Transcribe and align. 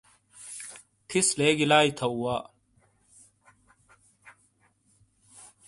ٹھیس 1.09 1.27
لیگی 1.37 1.65
لائی 1.71 1.89
تھو 1.97 2.09
وا۔ 2.21 2.35